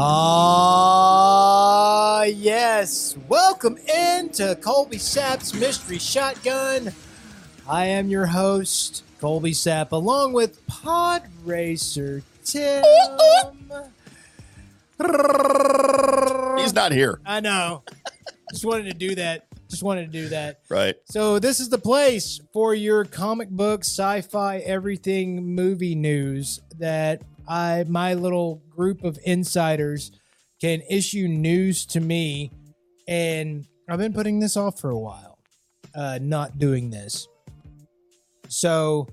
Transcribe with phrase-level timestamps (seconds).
[0.00, 1.02] Ah,
[2.22, 3.16] yes.
[3.28, 6.92] Welcome into Colby Sapp's Mystery Shotgun.
[7.68, 12.84] I am your host, Colby Sapp, along with Pod Racer Tim.
[16.58, 17.18] He's not here.
[17.26, 17.82] I know.
[18.52, 19.46] Just wanted to do that.
[19.68, 20.60] Just wanted to do that.
[20.68, 20.94] Right.
[21.06, 27.84] So this is the place for your comic book, sci-fi, everything movie news that I
[27.88, 30.12] my little group of insiders
[30.60, 32.52] can issue news to me
[33.06, 35.38] and I've been putting this off for a while.
[35.94, 37.26] Uh not doing this.
[38.48, 39.08] So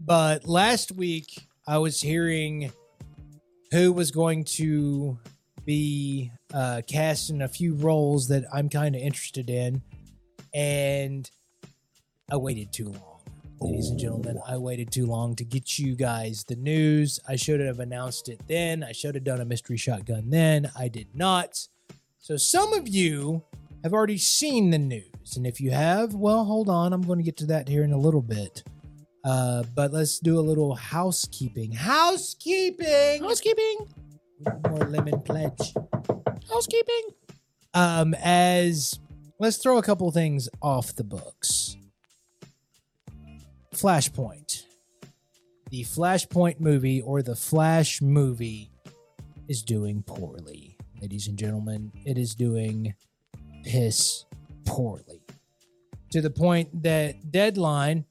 [0.00, 2.72] but last week I was hearing
[3.70, 5.18] who was going to
[5.64, 9.82] be uh, cast in a few roles that I'm kind of interested in,
[10.54, 11.30] and
[12.30, 13.07] I waited too long,
[13.60, 14.38] ladies and gentlemen.
[14.46, 17.18] I waited too long to get you guys the news.
[17.28, 18.84] I should have announced it then.
[18.84, 20.70] I should have done a mystery shotgun then.
[20.76, 21.66] I did not.
[22.18, 23.42] So some of you
[23.82, 26.92] have already seen the news, and if you have, well, hold on.
[26.92, 28.62] I'm going to get to that here in a little bit.
[29.24, 31.72] Uh, but let's do a little housekeeping.
[31.72, 33.22] Housekeeping.
[33.22, 33.88] Housekeeping.
[34.68, 35.74] More lemon pledge.
[36.48, 37.02] Housekeeping.
[37.74, 38.98] Um, as
[39.38, 41.76] let's throw a couple things off the books.
[43.78, 44.64] Flashpoint.
[45.70, 48.72] The Flashpoint movie or the Flash movie
[49.46, 51.92] is doing poorly, ladies and gentlemen.
[52.04, 52.94] It is doing
[53.62, 54.24] piss
[54.64, 55.22] poorly.
[56.10, 58.04] To the point that Deadline,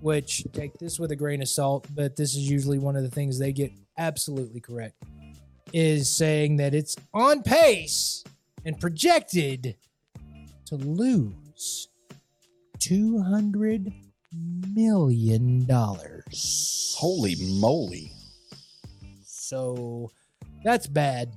[0.00, 3.10] which take this with a grain of salt, but this is usually one of the
[3.10, 5.02] things they get absolutely correct,
[5.74, 8.24] is saying that it's on pace
[8.64, 9.76] and projected
[10.64, 11.88] to lose
[12.78, 13.92] two hundred
[14.32, 16.94] million dollars.
[16.98, 18.12] Holy moly.
[19.24, 20.10] So
[20.64, 21.32] that's bad.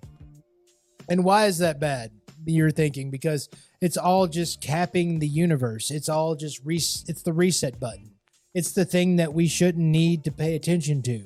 [1.10, 2.12] And why is that bad?
[2.46, 3.50] You're thinking because
[3.82, 5.92] it's all just capping the universe.
[5.92, 8.12] It's all just res- it's the reset button.
[8.54, 11.24] It's the thing that we shouldn't need to pay attention to.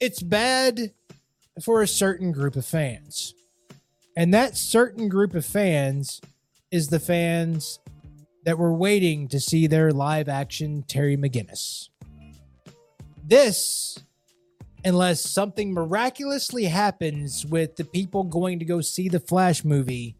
[0.00, 0.92] It's bad
[1.62, 3.34] for a certain group of fans.
[4.16, 6.20] And that certain group of fans
[6.70, 7.78] is the fans
[8.44, 11.88] that were waiting to see their live action Terry McGinnis.
[13.26, 13.98] This,
[14.84, 20.16] unless something miraculously happens with the people going to go see the Flash movie,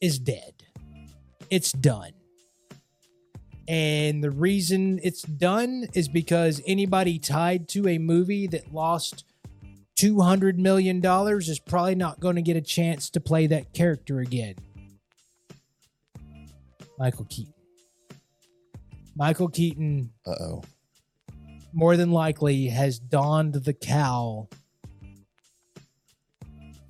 [0.00, 0.52] is dead.
[1.50, 2.12] It's done.
[3.68, 9.24] And the reason it's done is because anybody tied to a movie that lost
[9.96, 14.56] $200 million is probably not going to get a chance to play that character again.
[16.98, 17.54] Michael Keaton.
[19.14, 20.62] Michael Keaton Uh oh.
[21.72, 24.48] more than likely has donned the cowl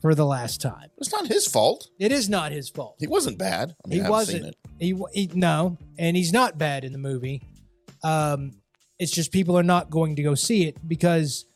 [0.00, 0.90] for the last time.
[0.98, 1.88] It's not his fault.
[1.98, 2.96] It is not his fault.
[2.98, 3.74] He wasn't bad.
[3.84, 4.46] I mean, He I wasn't.
[4.46, 4.56] It.
[4.78, 7.42] He, he no, and he's not bad in the movie.
[8.02, 8.52] Um,
[8.98, 11.46] it's just people are not going to go see it because,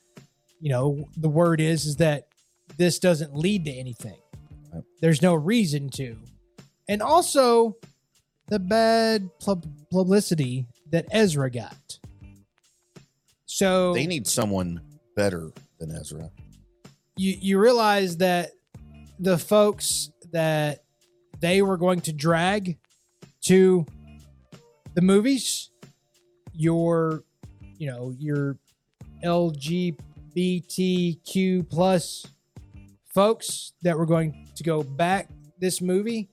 [0.61, 2.29] you know, the word is is that
[2.77, 4.19] this doesn't lead to anything.
[5.01, 6.17] There's no reason to,
[6.89, 7.77] and also
[8.49, 11.99] the bad pub- publicity that Ezra got.
[13.47, 14.81] So They need someone
[15.17, 16.31] better than Ezra.
[17.17, 18.51] you you realize that
[19.19, 20.85] the folks that
[21.41, 22.77] they were going to drag
[23.43, 23.87] to
[24.95, 25.71] the movies
[26.53, 27.23] your
[27.79, 28.59] you know your
[30.37, 32.27] lgbtq plus
[33.15, 35.29] folks that were going to go back
[35.59, 36.29] this movie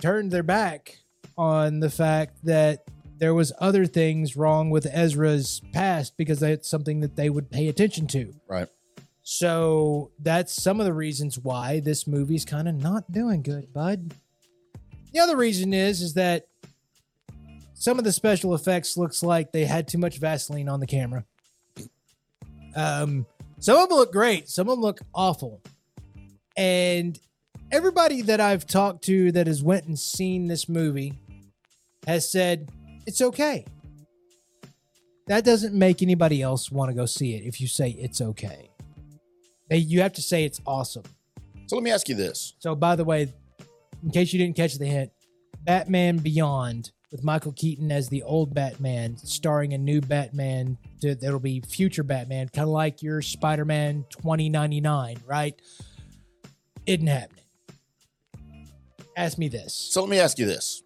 [0.00, 0.98] turned their back
[1.36, 2.84] on the fact that
[3.18, 7.68] there was other things wrong with ezra's past because that's something that they would pay
[7.68, 8.68] attention to Right.
[9.22, 14.14] so that's some of the reasons why this movie's kind of not doing good, bud.
[15.12, 16.46] The other reason is is that
[17.74, 21.24] some of the special effects looks like they had too much Vaseline on the camera.
[22.76, 23.26] Um,
[23.58, 25.60] some of them look great, some of them look awful,
[26.56, 27.18] and
[27.70, 31.14] everybody that I've talked to that has went and seen this movie
[32.06, 32.70] has said
[33.06, 33.64] it's okay.
[35.26, 38.70] That doesn't make anybody else want to go see it if you say it's okay.
[39.68, 41.04] They, you have to say it's awesome.
[41.66, 42.54] So let me ask you this.
[42.60, 43.32] So, by the way,
[44.02, 45.10] in case you didn't catch the hint,
[45.60, 51.40] Batman Beyond with Michael Keaton as the old Batman, starring a new Batman to, that'll
[51.40, 55.60] be future Batman, kind of like your Spider Man 2099, right?
[56.86, 57.44] Isn't happening.
[59.18, 59.74] Ask me this.
[59.74, 60.80] So let me ask you this.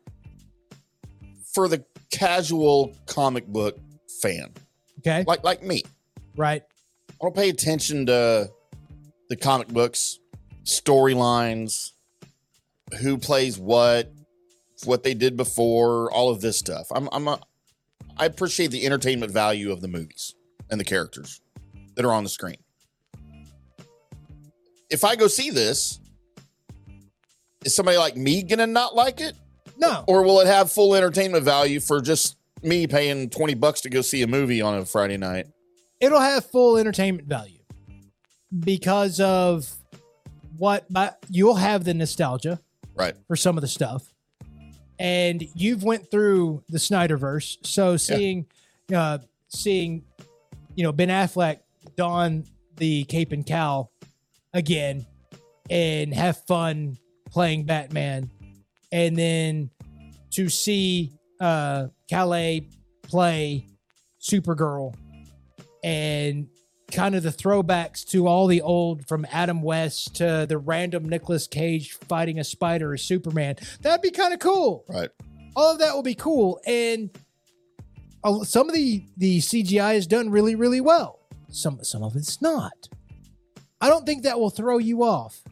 [1.55, 3.79] For the casual comic book
[4.23, 4.52] fan,
[5.00, 5.23] Okay.
[5.26, 5.82] like like me,
[6.34, 6.62] Right.
[7.11, 8.50] I don't pay attention to
[9.29, 10.19] the comic books,
[10.64, 11.93] storylines,
[13.02, 14.11] who plays what,
[14.85, 16.87] what they did before, all of this stuff.
[16.90, 17.38] I'm I'm a,
[18.17, 20.35] I appreciate the entertainment value of the movies
[20.70, 21.43] and the characters
[21.96, 22.56] that are on the screen.
[24.88, 26.00] If I go see this,
[27.64, 29.35] is somebody like me gonna not like it?
[29.79, 30.05] No.
[30.06, 34.00] Or will it have full entertainment value for just me paying 20 bucks to go
[34.03, 35.47] see a movie on a Friday night?
[36.00, 37.59] It'll have full entertainment value
[38.61, 39.70] because of
[40.59, 40.87] what
[41.31, 42.61] you'll have the nostalgia
[42.94, 43.14] Right.
[43.26, 44.12] for some of the stuff.
[44.99, 48.47] And you've went through the Snyderverse, so seeing
[48.94, 49.19] uh
[49.49, 50.05] seeing
[50.75, 51.61] you know Ben Affleck
[51.97, 52.44] don
[52.76, 53.91] the cape and cowl
[54.53, 55.06] again
[55.70, 56.99] and have fun
[57.32, 58.31] playing Batman
[58.93, 59.70] and then
[60.31, 62.61] to see uh Calle
[63.02, 63.67] play
[64.20, 64.94] Supergirl
[65.82, 66.49] and
[66.93, 71.46] kind of the throwbacks to all the old from Adam West to the random Nicolas
[71.46, 73.56] Cage fighting a spider or Superman.
[73.81, 74.85] That'd be kind of cool.
[74.88, 75.11] Right.
[75.56, 76.61] All of that will be cool.
[76.67, 77.11] And
[78.44, 81.19] some of the the CGI is done really really well.
[81.49, 82.88] Some some of it's not.
[83.81, 85.43] I don't think that will throw you off.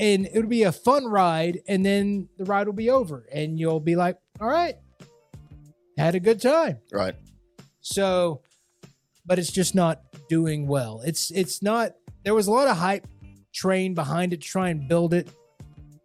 [0.00, 3.80] And it'll be a fun ride and then the ride will be over and you'll
[3.80, 4.76] be like, "All right.
[5.96, 7.16] Had a good time." Right.
[7.80, 8.42] So,
[9.26, 11.02] but it's just not doing well.
[11.04, 11.94] It's it's not.
[12.24, 13.06] There was a lot of hype
[13.52, 15.28] train behind it to try and build it.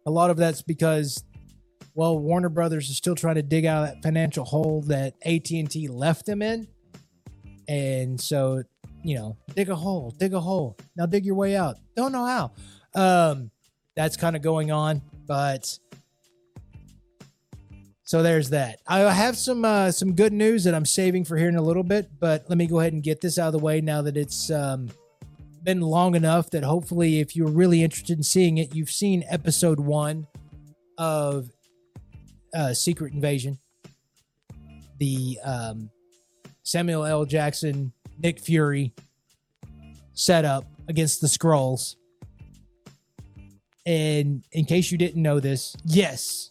[0.06, 1.22] A lot of that's because,
[1.94, 5.70] well, Warner Brothers is still trying to dig out that financial hole that AT and
[5.70, 6.66] T left them in,
[7.68, 8.64] and so
[9.04, 10.76] you know, dig a hole, dig a hole.
[10.96, 11.76] Now dig your way out.
[11.94, 12.52] Don't know how.
[12.94, 13.50] Um,
[13.96, 15.78] that's kind of going on, but
[18.04, 18.80] so there's that.
[18.86, 21.82] I have some uh, some good news that I'm saving for here in a little
[21.82, 24.16] bit, but let me go ahead and get this out of the way now that
[24.16, 24.90] it's um,
[25.62, 29.80] been long enough that hopefully, if you're really interested in seeing it, you've seen episode
[29.80, 30.26] one
[30.98, 31.48] of
[32.54, 33.58] uh, Secret Invasion,
[34.98, 35.90] the um,
[36.62, 37.24] Samuel L.
[37.24, 38.92] Jackson, Nick Fury
[40.12, 41.96] setup against the Skrulls.
[43.86, 46.50] And in case you didn't know this, yes,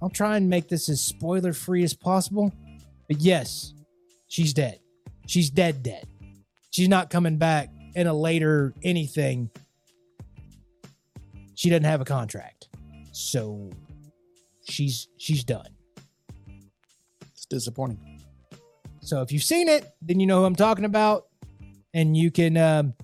[0.00, 2.52] I'll try and make this as spoiler free as possible.
[3.08, 3.74] But yes,
[4.26, 4.80] she's dead.
[5.26, 6.06] She's dead, dead.
[6.70, 9.50] She's not coming back in a later anything.
[11.54, 12.68] She doesn't have a contract.
[13.12, 13.70] So
[14.68, 15.68] she's she's done.
[17.34, 18.20] It's disappointing.
[19.00, 21.26] So if you've seen it, then you know who I'm talking about,
[21.92, 22.94] and you can um,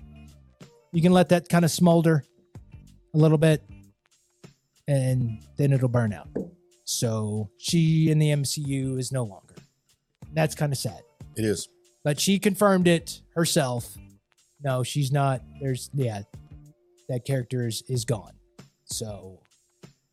[0.93, 2.25] you can let that kind of smolder
[3.15, 3.63] a little bit,
[4.87, 6.29] and then it'll burn out.
[6.85, 9.55] So she in the MCU is no longer.
[10.33, 11.01] That's kind of sad,
[11.37, 11.69] It is.
[12.05, 13.97] but she confirmed it herself.
[14.63, 15.43] No, she's not.
[15.61, 16.23] There's yeah,
[17.09, 18.33] that character is is gone.
[18.87, 19.41] So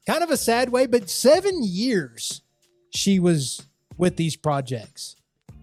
[0.07, 2.41] kind of a sad way, but seven years
[2.93, 3.61] she was
[3.97, 5.15] with these projects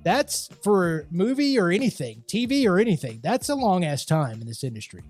[0.04, 3.20] that's for movie or anything, TV or anything.
[3.22, 5.02] That's a long ass time in this industry.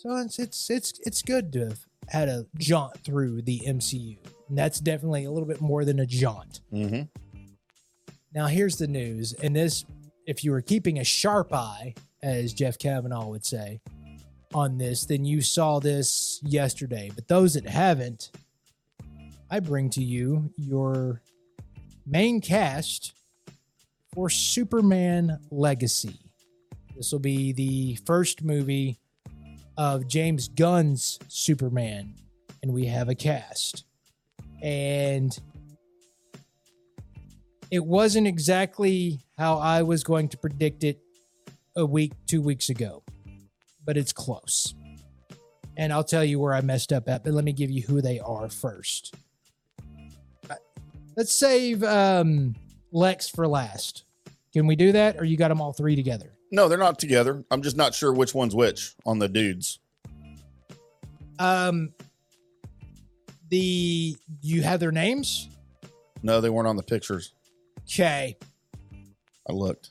[0.00, 4.16] So it's it's it's it's good to have had a jaunt through the MCU.
[4.48, 6.62] And that's definitely a little bit more than a jaunt.
[6.72, 7.02] Mm-hmm.
[8.34, 9.84] Now here's the news, and this,
[10.26, 13.82] if you were keeping a sharp eye, as Jeff Kavanaugh would say,
[14.54, 17.10] on this, then you saw this yesterday.
[17.14, 18.30] But those that haven't,
[19.50, 21.20] I bring to you your
[22.06, 23.12] main cast
[24.14, 26.20] for Superman Legacy.
[26.96, 28.98] This will be the first movie
[29.76, 32.14] of James Gunn's Superman,
[32.62, 33.84] and we have a cast.
[34.62, 35.38] And
[37.70, 41.00] it wasn't exactly how I was going to predict it
[41.76, 43.02] a week, two weeks ago,
[43.84, 44.74] but it's close.
[45.76, 48.02] And I'll tell you where I messed up at, but let me give you who
[48.02, 49.14] they are first.
[51.16, 52.54] Let's save um,
[52.92, 54.04] Lex for last.
[54.52, 56.32] Can we do that, or you got them all three together?
[56.50, 57.44] No, they're not together.
[57.50, 59.78] I'm just not sure which one's which on the dudes.
[61.38, 61.92] Um,
[63.48, 65.48] the you have their names?
[66.22, 67.32] No, they weren't on the pictures.
[67.84, 68.36] Okay.
[69.48, 69.90] I looked.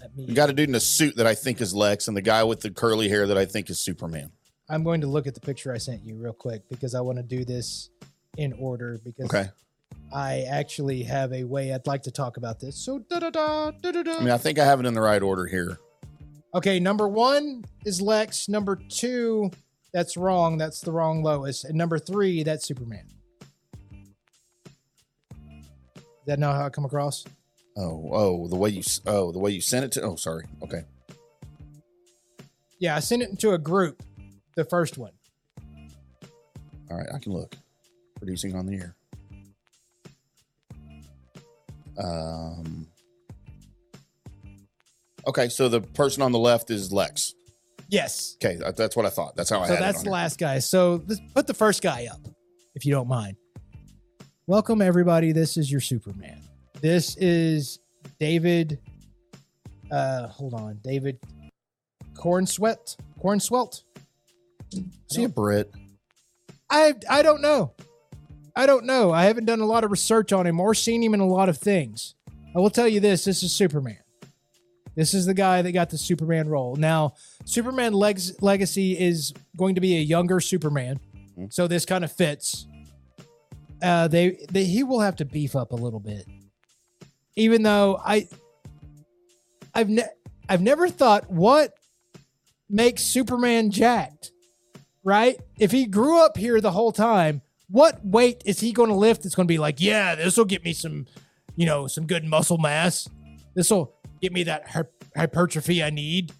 [0.00, 2.16] Let me, You got a dude in a suit that I think is Lex, and
[2.16, 4.30] the guy with the curly hair that I think is Superman.
[4.68, 7.18] I'm going to look at the picture I sent you real quick because I want
[7.18, 7.90] to do this
[8.36, 9.48] in order because Okay.
[10.14, 12.76] I actually have a way I'd like to talk about this.
[12.76, 14.16] So da da da da da da.
[14.16, 15.78] I mean, I think I have it in the right order here.
[16.54, 18.48] Okay, number one is Lex.
[18.48, 19.50] Number two,
[19.92, 20.56] that's wrong.
[20.56, 21.64] That's the wrong Lois.
[21.64, 23.06] And number three, that's Superman.
[25.96, 27.24] Is that not how I come across?
[27.76, 30.02] Oh, oh, the way you, oh, the way you sent it to.
[30.02, 30.44] Oh, sorry.
[30.62, 30.84] Okay.
[32.78, 34.00] Yeah, I sent it into a group.
[34.54, 35.12] The first one.
[36.88, 37.56] All right, I can look.
[38.16, 38.94] Producing on the air.
[41.98, 42.86] Um.
[45.26, 47.34] Okay, so the person on the left is Lex.
[47.88, 48.36] Yes.
[48.42, 49.36] Okay, that's what I thought.
[49.36, 50.12] That's how I So that's the here.
[50.12, 50.58] last guy.
[50.58, 52.20] So let's put the first guy up,
[52.74, 53.36] if you don't mind.
[54.46, 55.32] Welcome everybody.
[55.32, 56.40] This is your Superman.
[56.82, 57.78] This is
[58.20, 58.78] David.
[59.90, 61.18] Uh, hold on, David
[62.14, 62.96] Corenswet.
[63.20, 63.84] Cornswelt.
[64.72, 65.70] Is he a Brit?
[66.68, 67.72] I I don't know.
[68.56, 69.10] I don't know.
[69.12, 71.48] I haven't done a lot of research on him or seen him in a lot
[71.48, 72.14] of things.
[72.54, 73.98] I will tell you this: this is Superman.
[74.94, 76.76] This is the guy that got the Superman role.
[76.76, 81.00] Now, Superman Legs- Legacy is going to be a younger Superman,
[81.36, 81.52] Mhm.
[81.52, 82.66] so this kind of fits.
[83.82, 86.26] Uh, they, they he will have to beef up a little bit,
[87.34, 88.28] even though I,
[89.74, 90.08] I've ne-
[90.48, 91.74] I've never thought what
[92.70, 94.30] makes Superman jacked,
[95.02, 95.40] right?
[95.58, 99.24] If he grew up here the whole time, what weight is he going to lift?
[99.24, 101.06] It's going to be like, yeah, this will get me some,
[101.56, 103.08] you know, some good muscle mass.
[103.54, 104.64] This will get me that
[105.16, 106.32] hypertrophy I need.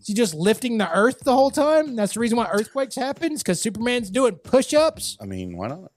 [0.00, 1.96] Is he just lifting the earth the whole time?
[1.96, 5.16] That's the reason why earthquakes happens because Superman's doing push-ups.
[5.20, 5.90] I mean, why not?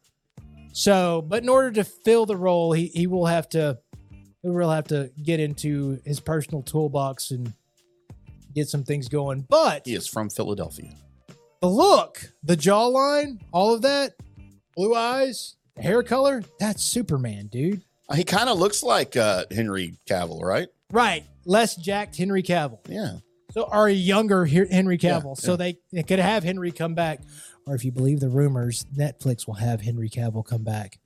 [0.71, 3.79] So, but in order to fill the role, he he will have to
[4.41, 7.53] he will have to get into his personal toolbox and
[8.55, 9.45] get some things going.
[9.49, 10.91] But He is from Philadelphia.
[11.61, 14.13] the look, the jawline, all of that,
[14.79, 17.81] blue eyes, hair color, that's Superman, dude.
[18.07, 20.69] Uh, He kind of looks like uh, Henry Cavill, right?
[20.89, 21.25] Right.
[21.43, 22.79] Less jacked Henry Cavill.
[22.87, 23.17] Yeah.
[23.51, 25.35] So, or a younger He- Henry Yeah, Cavill.
[25.35, 25.55] so yeah.
[25.57, 27.19] they, they could have Henry come back.
[27.67, 30.97] Or if you believe the rumors, Netflix will have Henry Cavill come back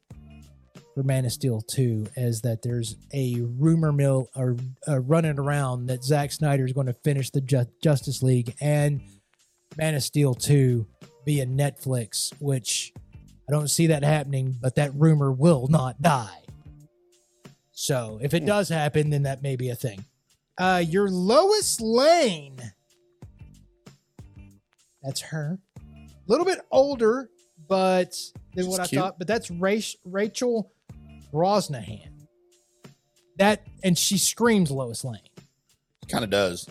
[0.94, 4.56] for Man of Steel 2, as that there's a rumor mill or
[4.88, 9.02] uh, running around that Zack Snyder is going to finish the Ju- Justice League and
[9.78, 10.86] Man of Steel 2
[11.26, 12.94] via Netflix, which
[13.48, 16.40] I don't see that happening, but that rumor will not die.
[17.72, 18.48] So if it Hmm.
[18.48, 20.06] does happen, then that may be a thing.
[20.58, 22.58] Uh, your Lois Lane.
[25.02, 25.60] That's her.
[25.78, 27.30] A little bit older,
[27.68, 28.16] but
[28.56, 29.02] than She's what I cute.
[29.02, 29.18] thought.
[29.18, 30.72] But that's Rach- Rachel
[31.34, 32.10] Brosnahan.
[33.38, 35.20] That and she screams Lois Lane.
[36.08, 36.70] Kind of does.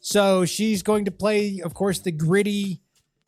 [0.00, 2.80] So she's going to play, of course, the gritty,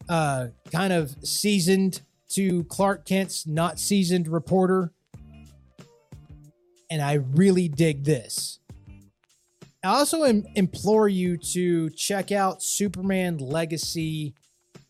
[0.08, 4.92] uh, kind of seasoned to Clark Kent's not seasoned reporter.
[6.90, 8.58] And I really dig this.
[9.84, 14.34] I also im- implore you to check out Superman Legacy.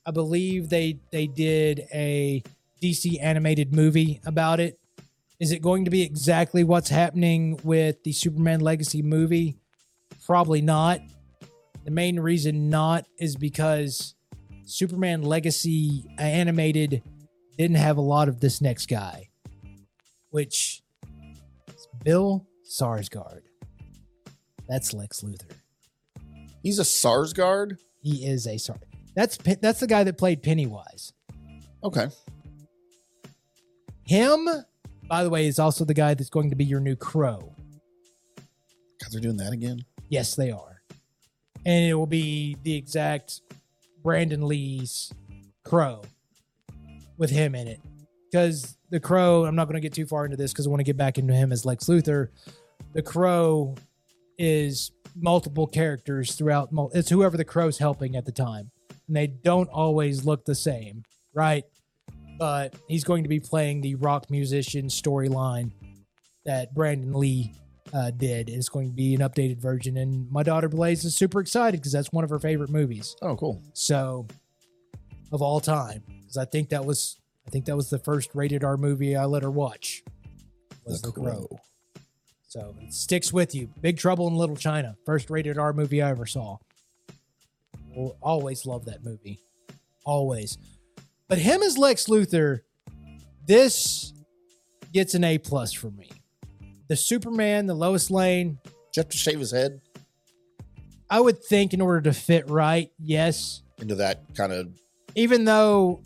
[0.07, 2.43] I believe they they did a
[2.83, 4.79] DC animated movie about it.
[5.39, 9.57] Is it going to be exactly what's happening with the Superman Legacy movie?
[10.25, 11.01] Probably not.
[11.85, 14.15] The main reason not is because
[14.65, 17.03] Superman Legacy animated
[17.59, 19.29] didn't have a lot of this next guy,
[20.31, 20.81] which
[21.67, 23.43] is Bill Skarsgård.
[24.69, 25.51] That's Lex Luthor.
[26.63, 27.79] He's a Skarsgård.
[28.01, 28.77] He is a Sar.
[29.15, 31.13] That's that's the guy that played Pennywise.
[31.83, 32.07] Okay.
[34.05, 34.49] Him,
[35.09, 37.55] by the way, is also the guy that's going to be your new Crow.
[38.37, 39.85] God, they're doing that again.
[40.09, 40.83] Yes, they are.
[41.67, 43.43] And it will be the exact
[44.03, 45.13] Brandon Lee's
[45.65, 46.03] Crow
[47.19, 47.81] with him in it.
[48.31, 50.81] Because the Crow, I'm not going to get too far into this because I want
[50.81, 52.29] to get back into him as Lex Luthor.
[52.93, 53.75] The Crow
[54.39, 56.71] is multiple characters throughout.
[56.95, 58.71] It's whoever the Crow's helping at the time.
[59.07, 61.03] And they don't always look the same,
[61.35, 61.65] right?
[62.39, 65.73] But he's going to be playing the rock musician storyline
[66.45, 67.53] that Brandon Lee
[67.93, 68.49] uh, did.
[68.49, 71.93] It's going to be an updated version, and my daughter Blaze is super excited because
[71.93, 73.17] that's one of her favorite movies.
[73.23, 73.63] Oh, cool.
[73.73, 74.27] So,
[75.33, 78.63] of all time, because I think that was I think that was the first rated
[78.63, 80.03] R movie I let her watch.
[80.85, 81.49] Was The, Crow.
[82.47, 83.71] So it sticks with you.
[83.81, 86.59] Big Trouble in Little China, first rated R movie I ever saw.
[87.95, 89.41] Will always love that movie,
[90.05, 90.59] always.
[91.27, 92.61] But him as Lex Luthor,
[93.47, 94.13] this
[94.93, 96.11] gets an A plus for me.
[96.89, 99.81] The Superman, the Lois Lane, Did you have to shave his head
[101.11, 103.63] I would think in order to fit right, yes.
[103.79, 104.69] into that kind of?
[105.15, 106.03] Even though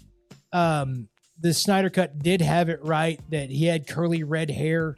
[0.53, 1.09] um,
[1.41, 4.97] the Snyder Cut did have it right that he had curly red hair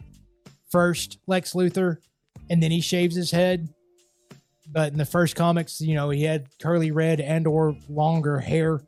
[0.70, 1.98] first, Lex Luthor,
[2.50, 3.68] and then he shaves his head.
[4.70, 8.80] But in the first comics, you know, he had curly red and or longer hair.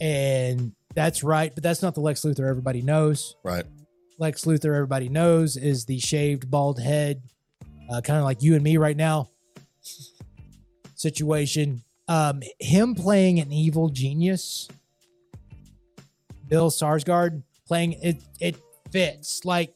[0.00, 3.36] And that's right, but that's not the Lex Luthor everybody knows.
[3.42, 3.64] Right.
[4.18, 7.22] Lex Luthor, everybody knows, is the shaved bald head,
[7.90, 9.30] uh, kind of like you and me right now.
[10.94, 11.82] situation.
[12.06, 14.68] Um, him playing an evil genius,
[16.50, 18.56] Bill Skarsgård playing it, it
[18.90, 19.44] fits.
[19.44, 19.72] Like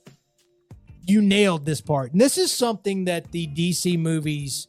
[1.06, 2.12] you nailed this part.
[2.12, 4.68] And this is something that the DC movies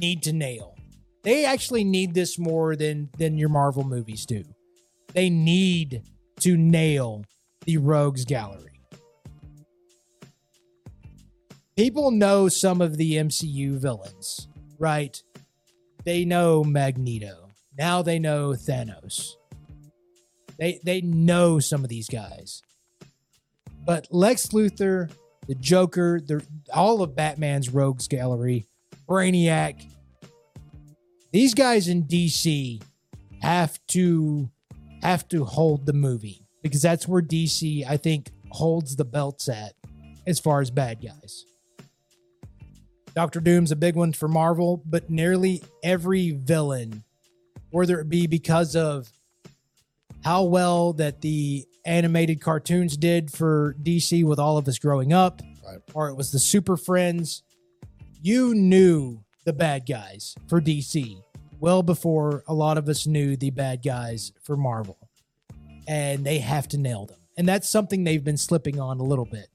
[0.00, 0.76] need to nail.
[1.22, 4.44] They actually need this more than than your Marvel movies do.
[5.12, 6.02] They need
[6.40, 7.24] to nail
[7.66, 8.80] the rogues gallery.
[11.76, 15.20] People know some of the MCU villains, right?
[16.04, 17.48] They know Magneto.
[17.76, 19.34] Now they know Thanos.
[20.60, 22.62] They they know some of these guys.
[23.84, 25.10] But Lex Luthor,
[25.48, 28.68] the Joker, the all of Batman's rogues gallery,
[29.08, 29.82] Brainiac,
[31.32, 32.82] these guys in DC
[33.40, 34.50] have to
[35.02, 39.72] have to hold the movie because that's where DC I think holds the belts at
[40.26, 41.46] as far as bad guys.
[43.14, 47.02] Doctor Doom's a big one for Marvel, but nearly every villain,
[47.70, 49.10] whether it be because of
[50.24, 55.40] how well that the animated cartoons did for DC with all of us growing up,
[55.66, 55.78] Right.
[55.94, 57.42] or it was the Super Friends,
[58.22, 61.16] you knew the bad guys for DC
[61.58, 64.96] well before a lot of us knew the bad guys for Marvel.
[65.86, 67.18] And they have to nail them.
[67.36, 69.48] And that's something they've been slipping on a little bit.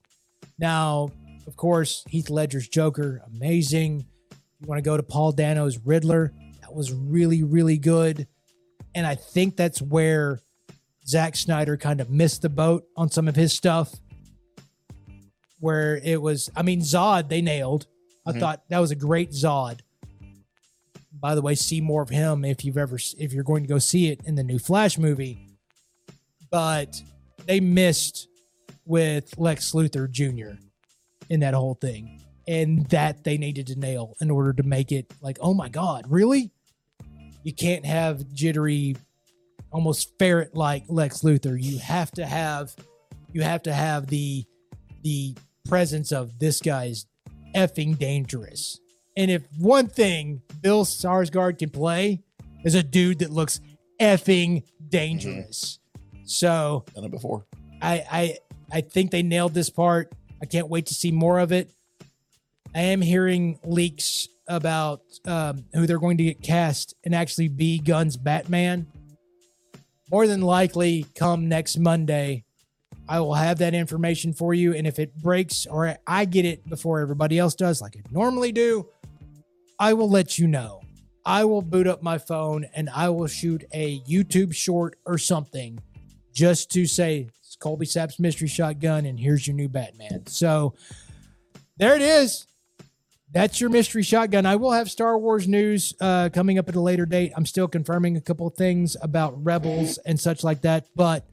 [0.58, 1.12] Now,
[1.48, 4.06] of course, Heath Ledger's Joker, amazing.
[4.60, 8.28] You want to go to Paul Dano's Riddler, that was really, really good.
[8.96, 10.42] And I think that's where
[11.08, 13.94] Zack Snyder kind of missed the boat on some of his stuff.
[15.60, 17.88] Where it was, I mean, Zod, they nailed.
[18.26, 18.40] I Mhm.
[18.40, 19.80] thought that was a great Zod.
[21.12, 23.80] By the way, see more of him if you've ever, if you're going to go
[23.80, 25.48] see it in the new Flash movie.
[26.52, 27.02] But
[27.46, 28.28] they missed
[28.86, 30.60] with Lex Luthor Jr.
[31.30, 32.22] in that whole thing.
[32.48, 36.06] And that they needed to nail in order to make it like, oh my God,
[36.08, 36.52] really?
[37.44, 38.98] You can't have jittery,
[39.76, 41.62] almost ferret like Lex Luthor.
[41.62, 42.74] You have to have
[43.34, 44.46] you have to have the
[45.04, 45.36] the
[45.68, 47.06] presence of this guy's
[47.54, 48.80] effing dangerous.
[49.18, 52.24] And if one thing Bill Skarsgård can play
[52.64, 53.60] is a dude that looks
[54.00, 55.80] effing dangerous.
[56.24, 57.46] So Done it before.
[57.82, 58.38] I I
[58.72, 60.14] I think they nailed this part.
[60.42, 61.70] I can't wait to see more of it.
[62.74, 67.80] I am hearing leaks about um, who they're going to get cast and actually be
[67.80, 68.88] Gunn's Batman.
[70.12, 72.44] More than likely, come next Monday,
[73.08, 74.74] I will have that information for you.
[74.74, 78.52] And if it breaks or I get it before everybody else does, like I normally
[78.52, 78.88] do,
[79.80, 80.82] I will let you know.
[81.26, 85.80] I will boot up my phone and I will shoot a YouTube short or something
[86.34, 90.28] just to say it's Colby Sapp's mystery shotgun and here's your new Batman.
[90.28, 90.76] So
[91.78, 92.46] there it is.
[93.36, 94.46] That's your mystery shotgun.
[94.46, 97.34] I will have Star Wars news uh, coming up at a later date.
[97.36, 100.86] I'm still confirming a couple things about Rebels and such like that.
[100.96, 101.28] But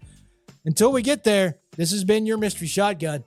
[0.64, 3.22] until we get there, this has been your mystery shotgun.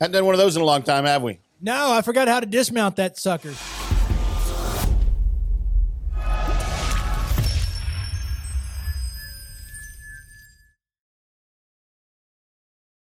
[0.00, 1.38] Hadn't done one of those in a long time, have we?
[1.60, 3.52] No, I forgot how to dismount that sucker.